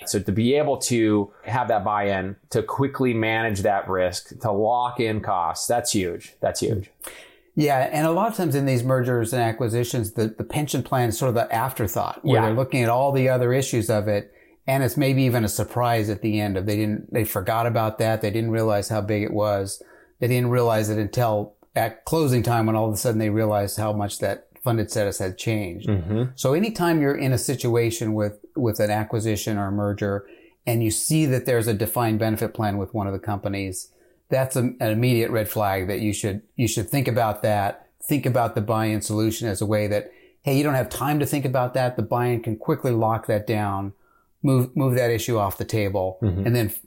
So 0.06 0.19
to 0.19 0.31
be 0.31 0.56
able 0.56 0.78
to 0.78 1.33
have 1.44 1.68
that 1.68 1.83
buy-in, 1.83 2.38
to 2.51 2.63
quickly 2.63 3.13
manage 3.13 3.62
that 3.62 3.90
risk, 3.90 4.40
to 4.40 4.51
lock 4.51 5.00
in 5.00 5.19
costs, 5.19 5.68
that's 5.68 5.92
huge. 5.92 6.36
That's 6.40 6.62
huge. 6.62 6.90
Yeah, 7.59 7.89
and 7.92 8.06
a 8.06 8.12
lot 8.12 8.30
of 8.30 8.38
times 8.38 8.54
in 8.54 8.68
these 8.68 8.83
mergers 8.83 9.33
and 9.33 9.42
acquisitions, 9.42 10.12
the, 10.13 10.27
the 10.27 10.44
pension 10.44 10.83
plan 10.83 11.09
is 11.09 11.18
sort 11.18 11.30
of 11.30 11.36
the 11.36 11.51
afterthought 11.54 12.24
where 12.24 12.36
Yeah. 12.36 12.45
they're 12.45 12.56
looking 12.56 12.83
at 12.83 12.89
all 12.89 13.12
the 13.12 13.30
other 13.30 13.51
issues 13.51 13.89
of 13.89 14.07
it. 14.07 14.31
And 14.68 14.83
it's 14.83 14.95
maybe 14.95 15.24
even 15.24 15.44
a 15.44 15.48
surprise 15.50 16.07
at 16.09 16.21
the 16.21 16.39
end 16.39 16.56
of 16.56 16.68
they 16.68 16.75
didn't, 16.75 17.12
they 17.12 17.25
forgot 17.25 17.65
about 17.65 17.98
that. 17.98 18.21
They 18.21 18.30
didn't 18.30 18.51
realize 18.51 18.89
how 18.89 19.01
big 19.01 19.24
it 19.24 19.33
was. 19.33 19.81
They 20.19 20.27
didn't 20.27 20.51
realize 20.51 20.89
it 20.89 21.00
until 21.00 21.56
at 21.75 22.06
closing 22.06 22.44
time 22.44 22.68
when 22.68 22.75
all 22.75 22.88
of 22.88 22.94
a 22.94 22.98
sudden 22.98 23.18
they 23.18 23.30
realized 23.31 23.77
how 23.77 23.92
much 23.92 24.19
that 24.19 24.48
funded 24.63 24.92
status 24.92 25.18
had 25.18 25.38
changed. 25.38 25.88
Mm-hmm. 25.88 26.24
So 26.36 26.54
anytime 26.54 27.01
you're 27.01 27.18
in 27.18 27.33
a 27.33 27.38
situation 27.39 28.13
with, 28.13 28.39
with 28.56 28.80
an 28.80 28.92
acquisition 28.92 29.57
or 29.57 29.68
a 29.68 29.71
merger 29.71 30.27
and 30.68 30.83
you 30.83 30.92
see 30.92 31.25
that 31.25 31.45
there's 31.48 31.68
a 31.68 31.74
defined 31.74 32.19
benefit 32.19 32.54
plan 32.54 32.77
with 32.77 32.94
one 32.94 33.07
of 33.07 33.13
the 33.13 33.19
companies, 33.19 33.89
that's 34.29 34.56
a, 34.56 34.59
an 34.59 34.77
immediate 34.91 35.31
red 35.31 35.50
flag 35.50 35.88
that 35.88 36.00
you 36.01 36.13
should, 36.13 36.41
you 36.56 36.68
should 36.68 36.89
think 36.89 37.07
about 37.07 37.41
that. 37.44 37.88
Think 38.03 38.25
about 38.25 38.56
the 38.56 38.62
buy-in 38.62 39.01
solution 39.01 39.47
as 39.47 39.62
a 39.62 39.65
way 39.65 39.88
that, 39.88 40.12
hey, 40.41 40.57
you 40.57 40.63
don't 40.63 40.75
have 40.75 40.89
time 40.89 41.19
to 41.19 41.25
think 41.25 41.45
about 41.45 41.74
that. 41.74 41.95
The 41.97 42.03
buy-in 42.03 42.41
can 42.41 42.57
quickly 42.57 42.91
lock 42.91 43.27
that 43.27 43.45
down, 43.47 43.94
move, 44.44 44.75
move 44.75 44.95
that 44.95 45.11
issue 45.11 45.37
off 45.37 45.57
the 45.57 45.66
table 45.66 46.18
and 46.21 46.56
then 46.56 46.68
f- 46.68 46.80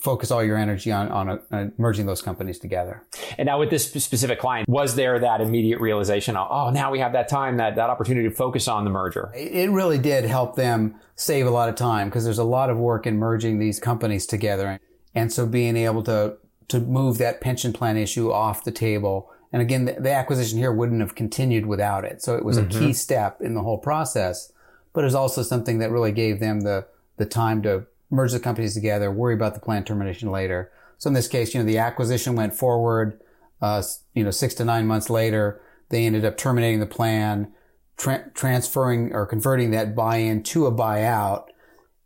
focus 0.00 0.30
all 0.32 0.42
your 0.42 0.56
energy 0.56 0.90
on, 0.90 1.08
on, 1.08 1.28
uh 1.28 1.38
on 1.52 1.72
merging 1.78 2.06
those 2.06 2.20
companies 2.20 2.58
together. 2.58 3.04
And 3.38 3.46
now 3.46 3.60
with 3.60 3.70
this 3.70 3.84
specific 3.92 4.40
client, 4.40 4.68
was 4.68 4.96
there 4.96 5.18
that 5.20 5.40
immediate 5.40 5.80
realization? 5.80 6.36
Oh, 6.36 6.46
oh, 6.50 6.70
now 6.70 6.90
we 6.90 6.98
have 6.98 7.12
that 7.12 7.28
time, 7.28 7.56
that 7.58 7.76
that 7.76 7.88
opportunity 7.88 8.28
to 8.28 8.34
focus 8.34 8.66
on 8.66 8.82
the 8.84 8.90
merger. 8.90 9.32
it 9.34 9.70
really 9.70 9.98
did 9.98 10.24
help 10.24 10.56
them 10.56 10.96
save 11.14 11.46
a 11.46 11.50
lot 11.50 11.68
of 11.68 11.76
time 11.76 12.08
because 12.08 12.24
there's 12.24 12.38
a 12.38 12.44
lot 12.44 12.70
of 12.70 12.76
work 12.76 13.06
in 13.06 13.18
merging 13.18 13.60
these 13.60 13.78
companies 13.78 14.26
together. 14.26 14.80
And 15.14 15.32
so 15.32 15.46
being 15.46 15.76
able 15.76 16.02
to, 16.04 16.36
to 16.68 16.80
move 16.80 17.18
that 17.18 17.40
pension 17.40 17.72
plan 17.72 17.96
issue 17.96 18.30
off 18.30 18.64
the 18.64 18.70
table. 18.70 19.30
And 19.52 19.62
again, 19.62 19.86
the, 19.86 19.92
the 19.92 20.12
acquisition 20.12 20.58
here 20.58 20.72
wouldn't 20.72 21.00
have 21.00 21.14
continued 21.14 21.66
without 21.66 22.04
it. 22.04 22.22
So 22.22 22.36
it 22.36 22.44
was 22.44 22.58
a 22.58 22.66
key 22.66 22.92
step 22.92 23.40
in 23.40 23.54
the 23.54 23.62
whole 23.62 23.78
process, 23.78 24.52
but 24.92 25.00
it 25.02 25.06
was 25.06 25.14
also 25.14 25.42
something 25.42 25.78
that 25.78 25.90
really 25.90 26.12
gave 26.12 26.40
them 26.40 26.60
the, 26.60 26.86
the 27.16 27.24
time 27.24 27.62
to 27.62 27.86
merge 28.10 28.32
the 28.32 28.40
companies 28.40 28.74
together, 28.74 29.10
worry 29.10 29.34
about 29.34 29.54
the 29.54 29.60
plan 29.60 29.84
termination 29.84 30.30
later. 30.30 30.70
So 30.98 31.08
in 31.08 31.14
this 31.14 31.28
case, 31.28 31.54
you 31.54 31.60
know, 31.60 31.66
the 31.66 31.78
acquisition 31.78 32.36
went 32.36 32.54
forward, 32.54 33.20
uh, 33.62 33.82
you 34.14 34.24
know, 34.24 34.30
six 34.30 34.54
to 34.54 34.64
nine 34.64 34.86
months 34.86 35.08
later, 35.08 35.62
they 35.88 36.04
ended 36.04 36.24
up 36.24 36.36
terminating 36.36 36.80
the 36.80 36.86
plan, 36.86 37.52
tra- 37.96 38.30
transferring 38.34 39.14
or 39.14 39.24
converting 39.24 39.70
that 39.70 39.94
buy-in 39.94 40.42
to 40.44 40.66
a 40.66 40.72
buyout 40.72 41.46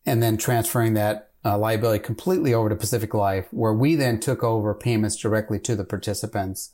and 0.07 0.23
then 0.23 0.37
transferring 0.37 0.95
that 0.95 1.32
uh, 1.45 1.59
liability 1.59 2.03
completely 2.05 2.55
over 2.55 2.69
to 2.69 2.77
Pacific 2.77 3.15
Life, 3.15 3.47
where 3.51 3.73
we 3.73 3.95
then 3.95 4.21
took 4.21 4.43
over 4.45 4.75
payments 4.75 5.17
directly 5.17 5.59
to 5.61 5.75
the 5.77 5.85
participants, 5.85 6.73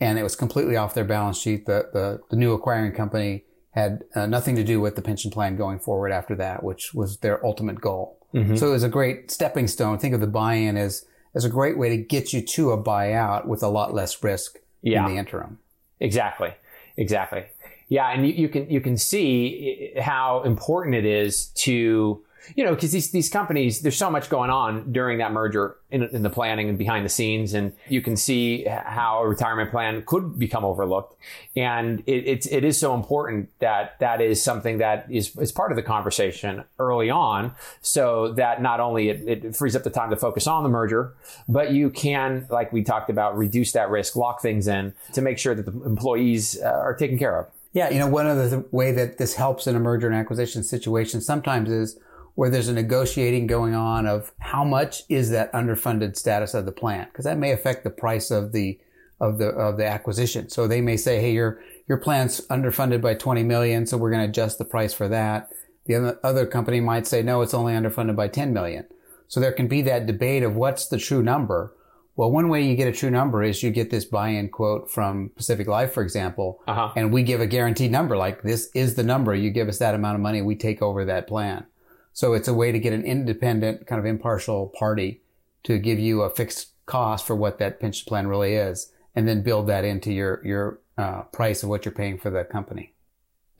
and 0.00 0.18
it 0.18 0.22
was 0.22 0.36
completely 0.36 0.76
off 0.76 0.94
their 0.94 1.04
balance 1.04 1.38
sheet. 1.38 1.66
The 1.66 1.88
the, 1.92 2.20
the 2.30 2.36
new 2.36 2.52
acquiring 2.52 2.92
company 2.92 3.44
had 3.72 4.02
uh, 4.14 4.26
nothing 4.26 4.56
to 4.56 4.64
do 4.64 4.80
with 4.80 4.96
the 4.96 5.02
pension 5.02 5.30
plan 5.30 5.56
going 5.56 5.78
forward 5.78 6.10
after 6.10 6.34
that, 6.36 6.62
which 6.64 6.92
was 6.92 7.18
their 7.18 7.44
ultimate 7.46 7.80
goal. 7.80 8.16
So 8.56 8.68
it 8.68 8.70
was 8.70 8.84
a 8.84 8.88
great 8.88 9.28
stepping 9.32 9.66
stone. 9.66 9.98
Think 9.98 10.14
of 10.14 10.20
the 10.20 10.28
buy-in 10.28 10.76
as 10.76 11.04
as 11.34 11.44
a 11.44 11.48
great 11.48 11.76
way 11.76 11.88
to 11.88 11.96
get 11.96 12.32
you 12.32 12.40
to 12.42 12.70
a 12.70 12.80
buyout 12.80 13.46
with 13.46 13.60
a 13.62 13.68
lot 13.68 13.92
less 13.92 14.22
risk 14.22 14.58
Yeah. 14.82 15.04
in 15.06 15.12
the 15.12 15.18
interim. 15.18 15.58
Exactly. 15.98 16.54
Exactly. 16.96 17.44
Yeah, 17.88 18.08
and 18.12 18.24
you, 18.24 18.32
you 18.32 18.48
can 18.48 18.70
you 18.70 18.80
can 18.80 18.96
see 18.96 19.92
how 20.00 20.42
important 20.44 20.94
it 20.94 21.04
is 21.04 21.46
to 21.64 22.22
you 22.54 22.64
know, 22.64 22.74
because 22.74 22.92
these, 22.92 23.10
these 23.10 23.28
companies, 23.28 23.80
there's 23.80 23.96
so 23.96 24.10
much 24.10 24.28
going 24.28 24.50
on 24.50 24.92
during 24.92 25.18
that 25.18 25.32
merger 25.32 25.76
in, 25.90 26.02
in, 26.04 26.22
the 26.22 26.30
planning 26.30 26.68
and 26.68 26.78
behind 26.78 27.04
the 27.04 27.10
scenes. 27.10 27.54
And 27.54 27.72
you 27.88 28.00
can 28.00 28.16
see 28.16 28.64
how 28.64 29.22
a 29.22 29.28
retirement 29.28 29.70
plan 29.70 30.02
could 30.06 30.38
become 30.38 30.64
overlooked. 30.64 31.16
And 31.56 32.00
it, 32.06 32.26
it's, 32.26 32.46
it 32.46 32.64
is 32.64 32.78
so 32.78 32.94
important 32.94 33.50
that 33.58 33.98
that 34.00 34.20
is 34.20 34.42
something 34.42 34.78
that 34.78 35.06
is, 35.10 35.36
is 35.36 35.52
part 35.52 35.72
of 35.72 35.76
the 35.76 35.82
conversation 35.82 36.64
early 36.78 37.10
on 37.10 37.52
so 37.82 38.32
that 38.32 38.62
not 38.62 38.80
only 38.80 39.08
it, 39.08 39.44
it 39.44 39.56
frees 39.56 39.76
up 39.76 39.82
the 39.82 39.90
time 39.90 40.10
to 40.10 40.16
focus 40.16 40.46
on 40.46 40.62
the 40.62 40.68
merger, 40.68 41.14
but 41.48 41.72
you 41.72 41.90
can, 41.90 42.46
like 42.50 42.72
we 42.72 42.82
talked 42.82 43.10
about, 43.10 43.36
reduce 43.36 43.72
that 43.72 43.90
risk, 43.90 44.16
lock 44.16 44.40
things 44.40 44.66
in 44.66 44.94
to 45.12 45.20
make 45.20 45.38
sure 45.38 45.54
that 45.54 45.66
the 45.66 45.82
employees 45.82 46.58
uh, 46.62 46.68
are 46.68 46.94
taken 46.94 47.18
care 47.18 47.38
of. 47.38 47.46
Yeah, 47.72 47.90
you 47.90 48.00
know, 48.00 48.08
one 48.08 48.26
of 48.26 48.50
the 48.50 48.64
way 48.72 48.90
that 48.92 49.18
this 49.18 49.34
helps 49.34 49.66
in 49.68 49.76
a 49.76 49.80
merger 49.80 50.08
and 50.08 50.16
acquisition 50.16 50.64
situation 50.64 51.20
sometimes 51.20 51.70
is 51.70 51.98
where 52.40 52.48
there's 52.48 52.68
a 52.68 52.72
negotiating 52.72 53.46
going 53.46 53.74
on 53.74 54.06
of 54.06 54.32
how 54.38 54.64
much 54.64 55.02
is 55.10 55.28
that 55.28 55.52
underfunded 55.52 56.16
status 56.16 56.54
of 56.54 56.64
the 56.64 56.72
plant 56.72 57.12
because 57.12 57.26
that 57.26 57.36
may 57.36 57.52
affect 57.52 57.84
the 57.84 57.90
price 57.90 58.30
of 58.30 58.52
the 58.52 58.80
of 59.20 59.36
the 59.36 59.48
of 59.48 59.76
the 59.76 59.84
acquisition. 59.84 60.48
So 60.48 60.66
they 60.66 60.80
may 60.80 60.96
say, 60.96 61.20
"Hey, 61.20 61.32
your 61.32 61.60
your 61.86 61.98
plant's 61.98 62.40
underfunded 62.46 63.02
by 63.02 63.12
20 63.12 63.42
million, 63.42 63.84
so 63.84 63.98
we're 63.98 64.10
going 64.10 64.22
to 64.22 64.28
adjust 64.30 64.56
the 64.56 64.64
price 64.64 64.94
for 64.94 65.06
that." 65.08 65.50
The 65.84 66.18
other 66.24 66.46
company 66.46 66.80
might 66.80 67.06
say, 67.06 67.22
"No, 67.22 67.42
it's 67.42 67.52
only 67.52 67.74
underfunded 67.74 68.16
by 68.16 68.28
10 68.28 68.54
million." 68.54 68.86
So 69.28 69.38
there 69.38 69.52
can 69.52 69.68
be 69.68 69.82
that 69.82 70.06
debate 70.06 70.42
of 70.42 70.56
what's 70.56 70.86
the 70.86 70.96
true 70.96 71.22
number. 71.22 71.74
Well, 72.16 72.30
one 72.30 72.48
way 72.48 72.62
you 72.62 72.74
get 72.74 72.88
a 72.88 72.92
true 72.92 73.10
number 73.10 73.42
is 73.42 73.62
you 73.62 73.70
get 73.70 73.90
this 73.90 74.06
buy-in 74.06 74.48
quote 74.48 74.90
from 74.90 75.32
Pacific 75.36 75.66
Life, 75.66 75.92
for 75.92 76.02
example, 76.02 76.62
uh-huh. 76.66 76.94
and 76.96 77.12
we 77.12 77.22
give 77.22 77.42
a 77.42 77.46
guaranteed 77.46 77.90
number 77.90 78.16
like 78.16 78.40
this 78.40 78.70
is 78.74 78.94
the 78.94 79.04
number. 79.04 79.34
You 79.34 79.50
give 79.50 79.68
us 79.68 79.78
that 79.80 79.94
amount 79.94 80.14
of 80.14 80.22
money, 80.22 80.40
we 80.40 80.56
take 80.56 80.80
over 80.80 81.04
that 81.04 81.26
plan. 81.26 81.66
So 82.12 82.34
it's 82.34 82.48
a 82.48 82.54
way 82.54 82.72
to 82.72 82.78
get 82.78 82.92
an 82.92 83.04
independent, 83.04 83.86
kind 83.86 83.98
of 83.98 84.06
impartial 84.06 84.68
party 84.68 85.22
to 85.64 85.78
give 85.78 85.98
you 85.98 86.22
a 86.22 86.30
fixed 86.30 86.72
cost 86.86 87.26
for 87.26 87.36
what 87.36 87.58
that 87.58 87.80
pension 87.80 88.06
plan 88.06 88.26
really 88.26 88.54
is, 88.54 88.92
and 89.14 89.28
then 89.28 89.42
build 89.42 89.66
that 89.68 89.84
into 89.84 90.12
your 90.12 90.44
your 90.44 90.80
uh, 90.98 91.22
price 91.22 91.62
of 91.62 91.68
what 91.68 91.84
you're 91.84 91.92
paying 91.92 92.18
for 92.18 92.30
the 92.30 92.44
company. 92.44 92.94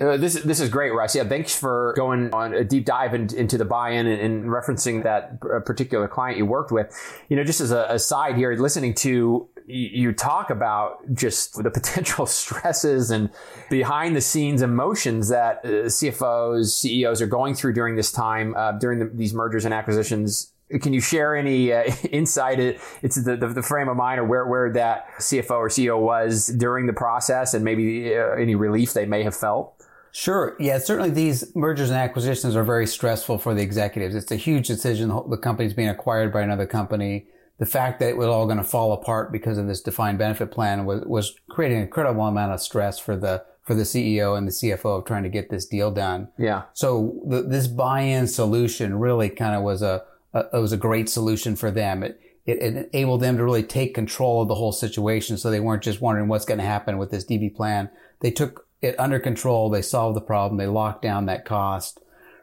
Uh, 0.01 0.17
this 0.17 0.35
this 0.35 0.61
is 0.61 0.71
great, 0.71 0.95
Russ. 0.95 1.15
Yeah, 1.15 1.25
thanks 1.25 1.55
for 1.55 1.93
going 1.95 2.33
on 2.33 2.55
a 2.55 2.65
deep 2.65 2.87
dive 2.87 3.13
in, 3.13 3.35
into 3.35 3.59
the 3.59 3.67
buy-in 3.67 4.07
and, 4.07 4.21
and, 4.21 4.45
referencing 4.47 5.03
that 5.03 5.41
particular 5.67 6.09
client 6.09 6.39
you 6.39 6.47
worked 6.47 6.73
with. 6.73 6.91
You 7.29 7.37
know, 7.37 7.45
just 7.45 7.61
as 7.61 7.71
a, 7.71 7.87
a 7.91 7.99
side 7.99 8.37
here, 8.37 8.55
listening 8.55 8.95
to 8.95 9.49
you 9.67 10.13
talk 10.13 10.49
about 10.49 10.99
just 11.13 11.63
the 11.63 11.71
potential 11.71 12.25
stresses 12.25 13.11
and 13.11 13.29
behind 13.69 14.17
the 14.17 14.23
scenes 14.23 14.63
emotions 14.63 15.29
that 15.29 15.61
uh, 15.65 15.69
CFOs, 15.69 16.81
CEOs 16.81 17.21
are 17.21 17.27
going 17.27 17.55
through 17.55 17.75
during 17.75 17.97
this 17.97 18.11
time, 18.11 18.55
uh, 18.57 18.73
during 18.73 19.01
the, 19.01 19.11
these 19.15 19.35
mergers 19.35 19.65
and 19.67 19.75
acquisitions 19.75 20.53
can 20.81 20.93
you 20.93 21.01
share 21.01 21.35
any 21.35 21.73
uh, 21.73 21.83
insight 22.13 22.61
into 23.03 23.21
the, 23.21 23.37
the, 23.37 23.49
the, 23.49 23.63
frame 23.63 23.89
of 23.89 23.97
mind 23.97 24.21
or 24.21 24.25
where, 24.25 24.47
where 24.47 24.73
that 24.73 25.09
CFO 25.19 25.51
or 25.51 25.69
CEO 25.69 26.01
was 26.01 26.47
during 26.47 26.87
the 26.87 26.93
process 26.93 27.55
and 27.55 27.65
maybe 27.65 28.17
uh, 28.17 28.35
any 28.35 28.55
relief 28.55 28.93
they 28.93 29.05
may 29.05 29.25
have 29.25 29.35
felt? 29.35 29.80
Sure. 30.13 30.57
Yeah, 30.59 30.79
certainly 30.79 31.11
these 31.11 31.55
mergers 31.55 31.91
and 31.91 31.99
acquisitions 31.99 32.57
are 32.57 32.65
very 32.65 32.87
stressful 32.87 33.39
for 33.39 33.55
the 33.55 33.63
executives. 33.63 34.15
It's 34.15 34.33
a 34.33 34.37
huge 34.37 34.67
decision. 34.67 35.09
The 35.09 35.37
company's 35.37 35.75
being 35.75 35.89
acquired 35.89 36.33
by 36.33 36.43
another 36.43 36.67
company. 36.67 37.27
The 37.59 37.67
fact 37.67 38.01
that 38.01 38.09
it 38.09 38.17
was 38.17 38.27
all 38.27 38.47
going 38.47 38.59
to 38.59 38.65
fall 38.65 38.93
apart 38.93 39.31
because 39.31 39.59
of 39.59 39.67
this 39.67 39.83
defined 39.83 40.19
benefit 40.19 40.51
plan 40.51 40.85
was, 40.87 41.03
was 41.05 41.35
creating 41.51 41.79
an 41.79 41.85
incredible 41.85 42.27
amount 42.27 42.53
of 42.53 42.61
stress 42.61 42.99
for 42.99 43.17
the, 43.17 43.45
for 43.63 43.75
the 43.75 43.83
CEO 43.83 44.37
and 44.37 44.47
the 44.47 44.53
CFO 44.53 44.99
of 44.99 45.05
trying 45.05 45.23
to 45.23 45.29
get 45.29 45.51
this 45.51 45.67
deal 45.67 45.91
done. 45.91 46.29
Yeah. 46.39 46.63
So 46.73 47.21
the, 47.27 47.43
this 47.43 47.67
buy-in 47.67 48.27
solution 48.27 48.99
really 48.99 49.29
kind 49.29 49.55
of 49.55 49.63
was 49.63 49.83
a, 49.83 50.05
a, 50.33 50.47
it 50.55 50.59
was 50.59 50.73
a 50.73 50.79
great 50.79 51.09
solution 51.09 51.55
for 51.55 51.71
them. 51.71 52.03
It, 52.03 52.21
it, 52.47 52.63
it 52.63 52.91
enabled 52.93 53.21
them 53.21 53.37
to 53.37 53.45
really 53.45 53.63
take 53.63 53.95
control 53.95 54.43
of 54.43 54.49
the 54.49 54.55
whole 54.55 54.73
situation. 54.73 55.37
So 55.37 55.51
they 55.51 55.61
weren't 55.61 55.83
just 55.83 56.01
wondering 56.01 56.29
what's 56.29 56.47
going 56.47 56.59
to 56.59 56.65
happen 56.65 56.97
with 56.97 57.11
this 57.11 57.25
DB 57.25 57.55
plan. 57.55 57.91
They 58.21 58.31
took 58.31 58.67
it 58.83 58.99
under 58.99 59.19
control. 59.19 59.71
They 59.71 59.83
solved 59.83 60.17
the 60.17 60.21
problem. 60.23 60.59
They 60.59 60.67
locked 60.67 61.03
down 61.03 61.27
that 61.27 61.45
cost. 61.45 62.01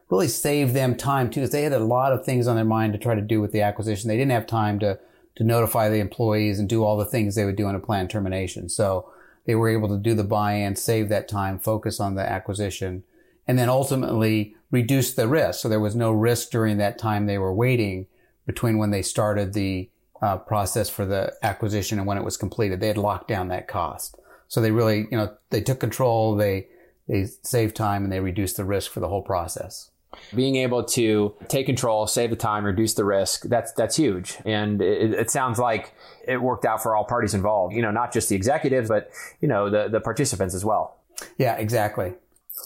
Really 0.09 0.27
saved 0.27 0.73
them 0.73 0.95
time 0.95 1.29
too, 1.29 1.41
because 1.41 1.51
they 1.51 1.63
had 1.63 1.73
a 1.73 1.79
lot 1.79 2.13
of 2.13 2.23
things 2.23 2.47
on 2.47 2.55
their 2.55 2.65
mind 2.65 2.93
to 2.93 2.99
try 2.99 3.15
to 3.15 3.21
do 3.21 3.41
with 3.41 3.51
the 3.51 3.61
acquisition. 3.61 4.07
They 4.07 4.17
didn't 4.17 4.31
have 4.31 4.47
time 4.47 4.79
to 4.79 4.99
to 5.35 5.43
notify 5.43 5.87
the 5.87 5.99
employees 5.99 6.59
and 6.59 6.67
do 6.67 6.83
all 6.83 6.97
the 6.97 7.05
things 7.05 7.35
they 7.35 7.45
would 7.45 7.55
do 7.55 7.69
in 7.69 7.75
a 7.75 7.79
planned 7.79 8.09
termination. 8.09 8.67
So 8.69 9.11
they 9.45 9.53
were 9.53 9.69
able 9.69 9.87
to 9.89 9.97
do 9.97 10.15
the 10.15 10.23
buy-in, 10.23 10.75
save 10.75 11.09
that 11.09 11.27
time, 11.27 11.59
focus 11.59 11.99
on 11.99 12.15
the 12.15 12.27
acquisition, 12.27 13.03
and 13.47 13.57
then 13.57 13.69
ultimately 13.69 14.55
reduce 14.71 15.13
the 15.13 15.27
risk. 15.27 15.59
So 15.59 15.69
there 15.69 15.79
was 15.79 15.95
no 15.95 16.11
risk 16.11 16.49
during 16.49 16.77
that 16.77 16.97
time 16.97 17.27
they 17.27 17.37
were 17.37 17.53
waiting 17.53 18.07
between 18.47 18.79
when 18.79 18.89
they 18.89 19.03
started 19.03 19.53
the 19.53 19.89
uh, 20.23 20.37
process 20.37 20.89
for 20.89 21.05
the 21.05 21.33
acquisition 21.43 21.99
and 21.99 22.07
when 22.07 22.17
it 22.17 22.25
was 22.25 22.35
completed. 22.35 22.79
They 22.79 22.87
had 22.87 22.97
locked 22.97 23.27
down 23.27 23.49
that 23.49 23.67
cost. 23.67 24.17
So 24.47 24.61
they 24.61 24.71
really, 24.71 25.07
you 25.11 25.17
know, 25.17 25.35
they 25.49 25.61
took 25.61 25.79
control, 25.79 26.35
they, 26.35 26.67
they 27.07 27.25
saved 27.43 27.75
time 27.75 28.03
and 28.03 28.11
they 28.11 28.19
reduced 28.19 28.57
the 28.57 28.65
risk 28.65 28.91
for 28.91 28.99
the 28.99 29.07
whole 29.07 29.21
process. 29.21 29.91
Being 30.33 30.55
able 30.55 30.83
to 30.85 31.35
take 31.47 31.65
control, 31.65 32.07
save 32.07 32.29
the 32.29 32.37
time, 32.37 32.63
reduce 32.63 32.93
the 32.93 33.03
risk, 33.03 33.43
that's, 33.43 33.73
that's 33.73 33.97
huge. 33.97 34.37
And 34.45 34.81
it, 34.81 35.13
it 35.13 35.29
sounds 35.29 35.59
like 35.59 35.93
it 36.25 36.41
worked 36.41 36.65
out 36.65 36.81
for 36.81 36.95
all 36.95 37.03
parties 37.03 37.33
involved, 37.33 37.75
you 37.75 37.81
know, 37.81 37.91
not 37.91 38.13
just 38.13 38.29
the 38.29 38.35
executives, 38.35 38.89
but, 38.89 39.11
you 39.41 39.47
know, 39.47 39.69
the, 39.69 39.89
the 39.89 39.99
participants 39.99 40.55
as 40.55 40.63
well. 40.63 40.97
Yeah, 41.37 41.55
exactly. 41.55 42.13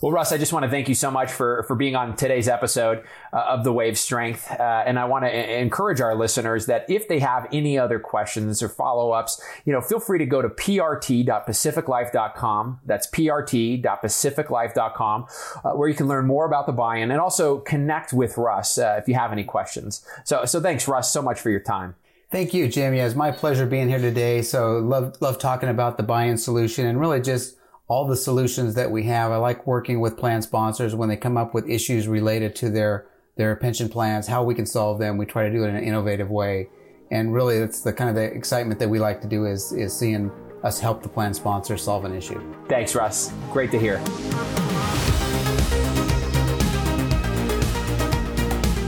Well, 0.01 0.11
Russ, 0.11 0.31
I 0.31 0.39
just 0.39 0.51
want 0.51 0.63
to 0.63 0.69
thank 0.69 0.89
you 0.89 0.95
so 0.95 1.11
much 1.11 1.31
for, 1.31 1.61
for 1.67 1.75
being 1.75 1.95
on 1.95 2.15
today's 2.15 2.47
episode 2.47 3.03
uh, 3.33 3.45
of 3.49 3.63
The 3.63 3.71
Wave 3.71 3.99
Strength. 3.99 4.49
Uh, 4.49 4.83
and 4.85 4.97
I 4.97 5.05
want 5.05 5.25
to 5.25 5.59
encourage 5.59 6.01
our 6.01 6.15
listeners 6.15 6.65
that 6.65 6.89
if 6.89 7.07
they 7.07 7.19
have 7.19 7.47
any 7.51 7.77
other 7.77 7.99
questions 7.99 8.63
or 8.63 8.69
follow 8.69 9.11
ups, 9.11 9.39
you 9.63 9.71
know, 9.71 9.81
feel 9.81 9.99
free 9.99 10.17
to 10.17 10.25
go 10.25 10.41
to 10.41 10.49
prt.pacificlife.com. 10.49 12.79
That's 12.83 13.07
prt.pacificlife.com, 13.11 15.27
uh, 15.63 15.73
where 15.73 15.87
you 15.87 15.95
can 15.95 16.07
learn 16.07 16.25
more 16.25 16.47
about 16.47 16.65
the 16.65 16.73
buy 16.73 16.97
in 16.97 17.11
and 17.11 17.21
also 17.21 17.59
connect 17.59 18.11
with 18.11 18.37
Russ 18.37 18.79
uh, 18.79 18.95
if 18.97 19.07
you 19.07 19.13
have 19.13 19.31
any 19.31 19.43
questions. 19.43 20.03
So, 20.23 20.45
so 20.45 20.59
thanks, 20.59 20.87
Russ, 20.87 21.13
so 21.13 21.21
much 21.21 21.39
for 21.39 21.51
your 21.51 21.59
time. 21.59 21.93
Thank 22.31 22.55
you, 22.55 22.67
Jamie. 22.69 22.97
It's 22.99 23.13
my 23.13 23.29
pleasure 23.29 23.67
being 23.67 23.89
here 23.89 23.99
today. 23.99 24.41
So 24.41 24.79
love, 24.79 25.21
love 25.21 25.37
talking 25.37 25.69
about 25.69 25.97
the 25.97 26.03
buy 26.03 26.23
in 26.23 26.37
solution 26.37 26.87
and 26.87 26.99
really 26.99 27.21
just 27.21 27.57
all 27.91 28.07
the 28.07 28.15
solutions 28.15 28.73
that 28.75 28.89
we 28.89 29.03
have. 29.03 29.33
I 29.33 29.35
like 29.35 29.67
working 29.67 29.99
with 29.99 30.15
plan 30.15 30.41
sponsors 30.41 30.95
when 30.95 31.09
they 31.09 31.17
come 31.17 31.35
up 31.35 31.53
with 31.53 31.69
issues 31.69 32.07
related 32.07 32.55
to 32.55 32.69
their 32.69 33.05
their 33.35 33.53
pension 33.57 33.89
plans, 33.89 34.27
how 34.27 34.45
we 34.45 34.55
can 34.55 34.65
solve 34.65 34.97
them. 34.97 35.17
We 35.17 35.25
try 35.25 35.43
to 35.43 35.51
do 35.51 35.65
it 35.65 35.67
in 35.67 35.75
an 35.75 35.83
innovative 35.83 36.29
way. 36.31 36.69
And 37.11 37.33
really 37.33 37.59
that's 37.59 37.81
the 37.81 37.91
kind 37.91 38.09
of 38.09 38.15
the 38.15 38.23
excitement 38.23 38.79
that 38.79 38.87
we 38.87 38.97
like 38.97 39.19
to 39.23 39.27
do 39.27 39.43
is 39.45 39.73
is 39.73 39.93
seeing 39.93 40.31
us 40.63 40.79
help 40.79 41.03
the 41.03 41.09
plan 41.09 41.33
sponsor 41.33 41.75
solve 41.75 42.05
an 42.05 42.15
issue. 42.15 42.41
Thanks, 42.69 42.95
Russ. 42.95 43.33
Great 43.51 43.71
to 43.71 43.79
hear. 43.79 43.97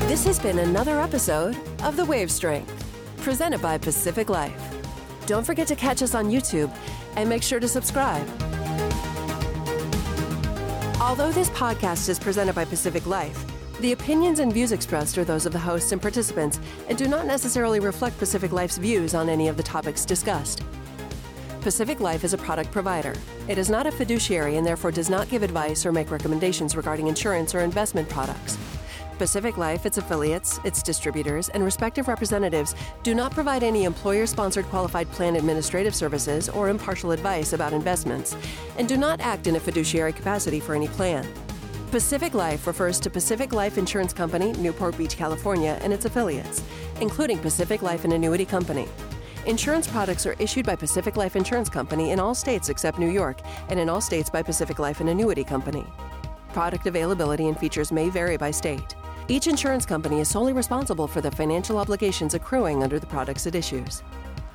This 0.07 0.23
has 0.23 0.39
been 0.39 0.59
another 0.59 1.01
episode 1.01 1.57
of 1.83 1.97
The 1.97 2.05
Wave 2.05 2.31
Strength, 2.31 3.17
presented 3.17 3.61
by 3.61 3.77
Pacific 3.77 4.29
Life. 4.29 4.63
Don't 5.25 5.45
forget 5.45 5.67
to 5.67 5.75
catch 5.75 6.01
us 6.01 6.15
on 6.15 6.31
YouTube 6.31 6.73
and 7.17 7.27
make 7.27 7.43
sure 7.43 7.59
to 7.59 7.67
subscribe. 7.67 8.52
Although 11.03 11.33
this 11.33 11.49
podcast 11.49 12.07
is 12.07 12.17
presented 12.17 12.55
by 12.55 12.63
Pacific 12.63 13.05
Life, 13.05 13.45
the 13.81 13.91
opinions 13.91 14.39
and 14.39 14.53
views 14.53 14.71
expressed 14.71 15.17
are 15.17 15.25
those 15.25 15.45
of 15.45 15.51
the 15.51 15.59
hosts 15.59 15.91
and 15.91 16.01
participants 16.01 16.61
and 16.87 16.97
do 16.97 17.09
not 17.09 17.25
necessarily 17.25 17.81
reflect 17.81 18.17
Pacific 18.17 18.53
Life's 18.53 18.77
views 18.77 19.13
on 19.13 19.27
any 19.27 19.49
of 19.49 19.57
the 19.57 19.63
topics 19.63 20.05
discussed. 20.05 20.63
Pacific 21.59 21.99
Life 21.99 22.23
is 22.23 22.33
a 22.33 22.37
product 22.37 22.71
provider. 22.71 23.13
It 23.49 23.57
is 23.57 23.69
not 23.69 23.85
a 23.85 23.91
fiduciary 23.91 24.55
and 24.55 24.65
therefore 24.65 24.91
does 24.91 25.09
not 25.09 25.27
give 25.27 25.43
advice 25.43 25.85
or 25.85 25.91
make 25.91 26.09
recommendations 26.09 26.77
regarding 26.77 27.07
insurance 27.07 27.53
or 27.53 27.59
investment 27.59 28.07
products. 28.07 28.57
Pacific 29.17 29.57
Life, 29.57 29.85
its 29.85 29.97
affiliates, 29.97 30.59
its 30.63 30.81
distributors, 30.83 31.49
and 31.49 31.63
respective 31.63 32.07
representatives 32.07 32.75
do 33.03 33.13
not 33.13 33.31
provide 33.31 33.63
any 33.63 33.83
employer 33.83 34.25
sponsored 34.25 34.65
qualified 34.65 35.09
plan 35.11 35.35
administrative 35.35 35.95
services 35.95 36.49
or 36.49 36.69
impartial 36.69 37.11
advice 37.11 37.53
about 37.53 37.73
investments, 37.73 38.35
and 38.77 38.87
do 38.87 38.97
not 38.97 39.21
act 39.21 39.47
in 39.47 39.55
a 39.55 39.59
fiduciary 39.59 40.13
capacity 40.13 40.59
for 40.59 40.75
any 40.75 40.87
plan. 40.87 41.27
Pacific 41.91 42.33
Life 42.33 42.65
refers 42.65 42.99
to 42.99 43.09
Pacific 43.09 43.53
Life 43.53 43.77
Insurance 43.77 44.13
Company, 44.13 44.51
Newport 44.53 44.97
Beach, 44.97 45.15
California, 45.15 45.77
and 45.81 45.93
its 45.93 46.05
affiliates, 46.05 46.63
including 47.01 47.37
Pacific 47.37 47.83
Life 47.83 48.03
and 48.03 48.13
Annuity 48.13 48.45
Company. 48.45 48.87
Insurance 49.45 49.87
products 49.87 50.25
are 50.25 50.35
issued 50.39 50.65
by 50.65 50.75
Pacific 50.75 51.17
Life 51.17 51.35
Insurance 51.35 51.69
Company 51.69 52.11
in 52.11 52.19
all 52.19 52.33
states 52.33 52.69
except 52.69 52.97
New 52.97 53.11
York, 53.11 53.41
and 53.69 53.79
in 53.79 53.89
all 53.89 54.01
states 54.01 54.29
by 54.29 54.41
Pacific 54.41 54.79
Life 54.79 55.01
and 55.01 55.09
Annuity 55.09 55.43
Company. 55.43 55.85
Product 56.53 56.87
availability 56.87 57.47
and 57.47 57.59
features 57.59 57.91
may 57.91 58.09
vary 58.09 58.37
by 58.37 58.51
state. 58.51 58.95
Each 59.33 59.47
insurance 59.47 59.83
company 59.83 60.19
is 60.19 60.27
solely 60.27 60.53
responsible 60.53 61.07
for 61.07 61.19
the 61.19 61.31
financial 61.31 61.79
obligations 61.79 62.35
accruing 62.35 62.83
under 62.83 62.99
the 62.99 63.07
products 63.07 63.47
it 63.47 63.55
issues. 63.55 64.03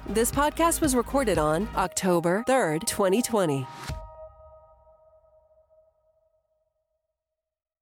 This 0.06 0.30
podcast 0.30 0.80
was 0.80 0.94
recorded 0.94 1.36
on 1.36 1.68
October 1.74 2.44
3rd, 2.46 2.86
2020. 2.86 3.66